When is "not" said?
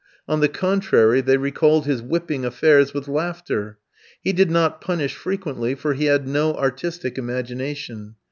4.49-4.81